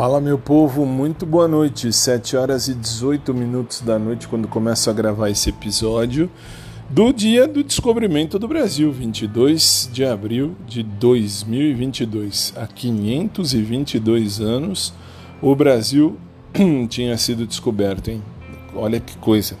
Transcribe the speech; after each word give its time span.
Fala 0.00 0.18
meu 0.18 0.38
povo, 0.38 0.86
muito 0.86 1.26
boa 1.26 1.46
noite. 1.46 1.92
7 1.92 2.34
horas 2.34 2.68
e 2.68 2.74
18 2.74 3.34
minutos 3.34 3.82
da 3.82 3.98
noite 3.98 4.26
quando 4.26 4.48
começo 4.48 4.88
a 4.88 4.94
gravar 4.94 5.28
esse 5.28 5.50
episódio 5.50 6.30
do 6.88 7.12
dia 7.12 7.46
do 7.46 7.62
descobrimento 7.62 8.38
do 8.38 8.48
Brasil, 8.48 8.90
22 8.90 9.90
de 9.92 10.02
abril 10.02 10.56
de 10.66 10.82
2022. 10.82 12.54
Há 12.56 12.66
522 12.66 14.40
anos 14.40 14.94
o 15.42 15.54
Brasil 15.54 16.16
tinha 16.88 17.14
sido 17.18 17.46
descoberto, 17.46 18.10
hein? 18.10 18.22
Olha 18.74 18.98
que 19.00 19.18
coisa. 19.18 19.58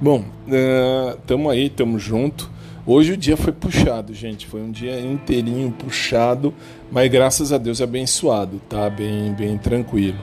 Bom, 0.00 0.24
uh, 0.48 1.50
aí, 1.50 1.66
estamos 1.66 2.02
junto. 2.02 2.50
Hoje 2.90 3.12
o 3.12 3.16
dia 3.18 3.36
foi 3.36 3.52
puxado, 3.52 4.14
gente. 4.14 4.46
Foi 4.46 4.62
um 4.62 4.70
dia 4.70 4.98
inteirinho 4.98 5.70
puxado, 5.70 6.54
mas 6.90 7.10
graças 7.10 7.52
a 7.52 7.58
Deus 7.58 7.82
abençoado, 7.82 8.62
tá? 8.66 8.88
Bem, 8.88 9.30
bem 9.34 9.58
tranquilo. 9.58 10.16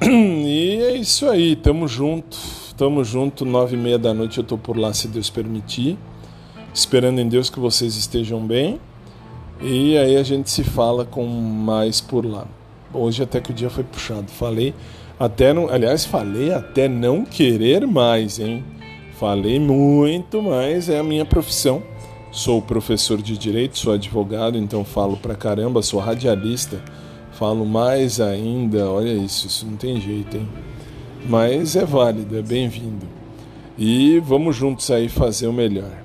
E 0.06 0.82
é 0.82 0.96
isso 0.96 1.28
aí, 1.28 1.56
tamo 1.56 1.88
junto, 1.88 2.36
tamo 2.76 3.02
junto, 3.02 3.46
nove 3.46 3.74
e 3.74 3.78
meia 3.78 3.98
da 3.98 4.12
noite 4.12 4.38
eu 4.38 4.44
tô 4.44 4.58
por 4.58 4.76
lá 4.76 4.92
se 4.92 5.08
Deus 5.08 5.30
permitir, 5.30 5.96
esperando 6.74 7.20
em 7.20 7.28
Deus 7.28 7.48
que 7.48 7.58
vocês 7.58 7.96
estejam 7.96 8.40
bem. 8.40 8.78
E 9.60 9.96
aí 9.96 10.16
a 10.16 10.22
gente 10.22 10.50
se 10.50 10.64
fala 10.64 11.04
com 11.04 11.24
mais 11.26 12.00
por 12.00 12.26
lá. 12.26 12.46
Hoje 12.92 13.22
até 13.22 13.40
que 13.40 13.50
o 13.50 13.54
dia 13.54 13.70
foi 13.70 13.84
puxado. 13.84 14.28
Falei 14.28 14.74
até 15.18 15.52
não, 15.52 15.68
aliás, 15.68 16.04
falei 16.04 16.52
até 16.52 16.88
não 16.88 17.24
querer 17.24 17.86
mais, 17.86 18.38
hein? 18.38 18.64
Falei 19.18 19.60
muito, 19.60 20.42
mas 20.42 20.88
é 20.88 20.98
a 20.98 21.04
minha 21.04 21.24
profissão. 21.24 21.82
Sou 22.32 22.60
professor 22.60 23.22
de 23.22 23.38
direito, 23.38 23.78
sou 23.78 23.92
advogado, 23.92 24.58
então 24.58 24.84
falo 24.84 25.16
pra 25.16 25.36
caramba, 25.36 25.82
sou 25.82 26.00
radialista, 26.00 26.82
falo 27.30 27.64
mais 27.64 28.20
ainda. 28.20 28.90
Olha 28.90 29.12
isso, 29.12 29.46
isso 29.46 29.64
não 29.66 29.76
tem 29.76 30.00
jeito, 30.00 30.36
hein? 30.36 30.48
Mas 31.28 31.76
é 31.76 31.84
válido, 31.84 32.36
é 32.36 32.42
bem-vindo. 32.42 33.06
E 33.78 34.18
vamos 34.18 34.56
juntos 34.56 34.90
aí 34.90 35.08
fazer 35.08 35.46
o 35.46 35.52
melhor. 35.52 36.04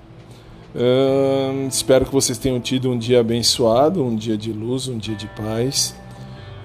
Espero 1.69 2.05
que 2.05 2.11
vocês 2.11 2.37
tenham 2.37 2.59
tido 2.59 2.91
um 2.91 2.97
dia 2.97 3.19
abençoado, 3.19 4.03
um 4.03 4.15
dia 4.15 4.37
de 4.37 4.51
luz, 4.51 4.87
um 4.87 4.97
dia 4.97 5.15
de 5.15 5.27
paz. 5.27 5.95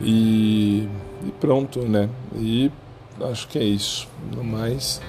E, 0.00 0.88
e 1.27 1.30
pronto, 1.41 1.80
né? 1.80 2.08
E 2.36 2.70
acho 3.30 3.48
que 3.48 3.58
é 3.58 3.64
isso. 3.64 4.08
No 4.34 4.44
mais, 4.44 5.00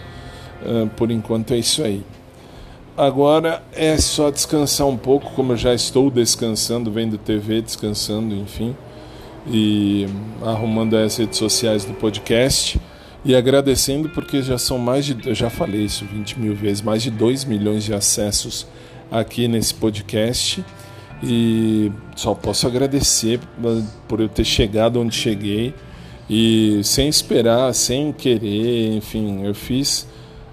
por 0.95 1.11
enquanto 1.11 1.53
é 1.53 1.57
isso 1.57 1.83
aí. 1.83 2.03
Agora 2.97 3.61
é 3.73 3.97
só 3.97 4.31
descansar 4.31 4.87
um 4.87 4.95
pouco, 4.95 5.31
como 5.31 5.51
eu 5.51 5.57
já 5.57 5.73
estou 5.73 6.09
descansando, 6.09 6.89
vendo 6.89 7.17
TV, 7.17 7.61
descansando, 7.61 8.33
enfim, 8.33 8.73
e 9.45 10.07
arrumando 10.41 10.95
as 10.95 11.17
redes 11.17 11.37
sociais 11.37 11.83
do 11.83 11.93
podcast. 11.93 12.79
E 13.25 13.35
agradecendo 13.35 14.07
porque 14.09 14.43
já 14.43 14.57
são 14.57 14.77
mais 14.77 15.03
de, 15.03 15.27
eu 15.27 15.33
já 15.33 15.49
falei 15.49 15.81
isso 15.81 16.05
20 16.05 16.39
mil 16.39 16.55
vezes, 16.55 16.83
mais 16.83 17.01
de 17.01 17.09
2 17.09 17.43
milhões 17.45 17.83
de 17.83 17.91
acessos 17.91 18.67
aqui 19.11 19.47
nesse 19.47 19.73
podcast 19.73 20.63
e 21.23 21.91
só 22.15 22.35
posso 22.35 22.67
agradecer 22.67 23.39
por 24.07 24.21
eu 24.21 24.29
ter 24.29 24.45
chegado 24.45 25.01
onde 25.01 25.15
cheguei 25.15 25.73
e 26.29 26.81
sem 26.83 27.07
esperar, 27.07 27.73
sem 27.73 28.11
querer, 28.11 28.95
enfim, 28.95 29.43
eu 29.43 29.55
fiz 29.55 30.07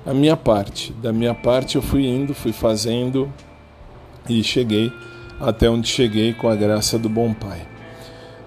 a 0.07 0.15
minha 0.15 0.37
parte. 0.37 0.95
Da 0.95 1.13
minha 1.13 1.35
parte 1.35 1.77
eu 1.77 1.83
fui 1.83 2.07
indo, 2.07 2.33
fui 2.33 2.53
fazendo 2.53 3.31
e 4.29 4.43
cheguei 4.43 4.91
até 5.39 5.69
onde 5.69 5.89
cheguei 5.89 6.33
com 6.33 6.49
a 6.49 6.57
graça 6.57 6.99
do 6.99 7.09
bom 7.09 7.35
Pai. 7.35 7.72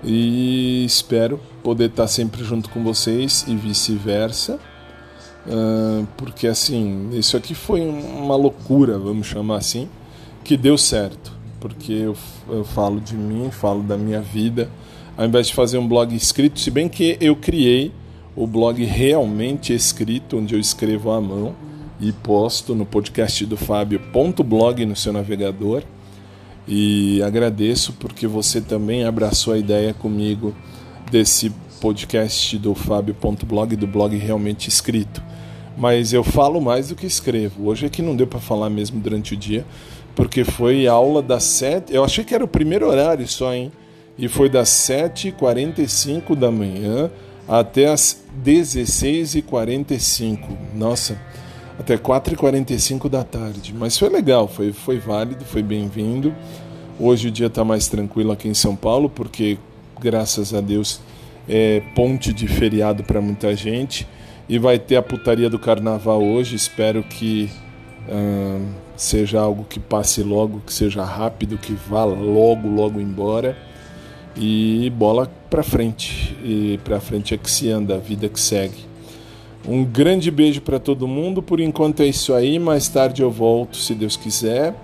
E 0.04 0.84
espero 0.86 1.40
poder 1.64 1.90
estar 1.90 2.08
sempre 2.08 2.44
junto 2.44 2.70
com 2.70 2.84
vocês 2.84 3.46
e 3.48 3.56
vice-versa. 3.56 4.60
Uh, 5.48 6.08
porque 6.18 6.48
assim, 6.48 7.10
isso 7.14 7.38
aqui 7.38 7.54
foi 7.54 7.82
uma 7.82 8.36
loucura, 8.36 8.98
vamos 8.98 9.28
chamar 9.28 9.58
assim, 9.58 9.88
que 10.44 10.58
deu 10.58 10.78
certo. 10.78 11.32
Porque 11.60 11.94
eu, 11.94 12.16
eu 12.50 12.64
falo 12.64 13.00
de 13.00 13.16
mim, 13.16 13.50
falo 13.52 13.82
da 13.82 13.98
minha 13.98 14.22
vida, 14.22 14.70
ao 15.18 15.26
invés 15.26 15.48
de 15.48 15.54
fazer 15.54 15.78
um 15.78 15.88
blog 15.88 16.16
escrito, 16.16 16.60
se 16.60 16.70
bem 16.70 16.90
que 16.90 17.18
eu 17.22 17.36
criei 17.36 17.92
o 18.36 18.46
blog 18.46 18.84
realmente 18.84 19.74
escrito, 19.74 20.38
onde 20.38 20.54
eu 20.54 20.60
escrevo 20.60 21.12
à 21.12 21.22
mão 21.22 21.56
e 22.00 22.12
posto 22.12 22.76
no 22.76 22.86
podcast 22.86 23.46
do 23.46 23.56
Fábio.blog 23.56 24.86
no 24.86 24.96
seu 24.96 25.14
navegador. 25.14 25.84
E 26.68 27.22
agradeço 27.24 27.94
porque 27.94 28.28
você 28.28 28.60
também 28.60 29.06
abraçou 29.06 29.54
a 29.54 29.58
ideia 29.58 29.94
comigo 29.94 30.56
desse 31.12 31.52
podcast 31.80 32.58
do 32.58 32.74
Fábio.blog, 32.74 33.76
do 33.76 33.86
blog 33.86 34.16
realmente 34.18 34.68
escrito 34.68 35.22
mas 35.78 36.14
eu 36.14 36.24
falo 36.24 36.62
mais 36.62 36.88
do 36.90 36.96
que 36.96 37.06
escrevo. 37.06 37.68
Hoje 37.68 37.86
é 37.86 37.90
que 37.90 38.02
não 38.02 38.16
deu 38.16 38.26
para 38.26 38.40
falar 38.40 38.70
mesmo 38.70 39.00
durante 39.00 39.34
o 39.34 39.38
dia, 39.38 39.66
porque 40.16 40.46
foi 40.46 40.88
aula 40.88 41.22
das 41.22 41.44
7. 41.44 41.94
Eu 41.94 42.04
achei 42.04 42.24
que 42.24 42.34
era 42.34 42.44
o 42.44 42.48
primeiro 42.48 42.88
horário 42.88 43.28
só, 43.28 43.54
hein? 43.54 43.72
E 44.18 44.28
foi 44.30 44.50
das 44.50 44.70
7h45 44.70 46.36
da 46.36 46.50
manhã 46.50 47.12
até 47.48 47.88
as 47.88 48.24
16h45. 48.44 50.40
Nossa, 50.74 51.20
até 51.80 51.98
4h45 51.98 53.10
da 53.10 53.24
tarde. 53.24 53.74
Mas 53.78 53.98
foi 53.98 54.10
legal, 54.10 54.48
foi, 54.48 54.72
foi 54.72 54.98
válido, 54.98 55.44
foi 55.46 55.62
bem-vindo. 55.62 56.34
Hoje 57.00 57.28
o 57.28 57.32
dia 57.32 57.48
está 57.48 57.64
mais 57.64 57.88
tranquilo 57.88 58.32
aqui 58.32 58.48
em 58.48 58.54
São 58.54 58.76
Paulo, 58.76 59.10
porque 59.10 59.58
graças 60.00 60.54
a 60.54 60.62
Deus 60.62 61.02
é 61.48 61.82
ponte 61.94 62.34
de 62.34 62.48
feriado 62.48 63.04
para 63.04 63.22
muita 63.22 63.56
gente 63.56 64.08
e 64.48 64.58
vai 64.58 64.80
ter 64.80 64.96
a 64.96 65.02
putaria 65.02 65.50
do 65.50 65.60
carnaval 65.60 66.24
hoje. 66.24 66.56
Espero 66.56 67.04
que 67.04 67.50
uh, 68.08 68.66
seja 68.96 69.40
algo 69.40 69.66
que 69.66 69.80
passe 69.80 70.24
logo, 70.24 70.62
que 70.66 70.74
seja 70.74 71.04
rápido, 71.04 71.58
que 71.58 71.74
vá 71.74 72.06
logo, 72.06 72.68
logo 72.68 73.00
embora. 73.00 73.58
E 74.38 74.90
bola 74.92 75.32
para 75.50 75.64
frente. 75.64 76.38
E 76.44 76.80
para 76.84 77.00
frente 77.00 77.34
é 77.34 77.38
que 77.38 77.50
se 77.50 77.70
anda, 77.70 77.96
a 77.96 78.00
vida 78.00 78.28
que 78.28 78.40
segue. 78.40 78.95
Um 79.68 79.84
grande 79.84 80.30
beijo 80.30 80.62
para 80.62 80.80
todo 80.80 81.08
mundo. 81.08 81.42
Por 81.42 81.60
enquanto 81.60 82.02
é 82.02 82.08
isso 82.08 82.34
aí. 82.34 82.60
Mais 82.60 82.88
tarde 82.88 83.22
eu 83.22 83.32
volto, 83.32 83.78
se 83.78 83.94
Deus 83.96 84.16
quiser. 84.16 84.76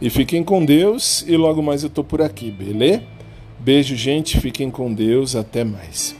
E 0.00 0.10
fiquem 0.10 0.44
com 0.44 0.64
Deus. 0.64 1.24
E 1.26 1.36
logo 1.36 1.62
mais 1.62 1.82
eu 1.82 1.90
tô 1.90 2.04
por 2.04 2.20
aqui, 2.20 2.50
beleza? 2.50 3.02
Beijo, 3.58 3.96
gente. 3.96 4.38
Fiquem 4.38 4.70
com 4.70 4.92
Deus. 4.92 5.34
Até 5.34 5.64
mais. 5.64 6.14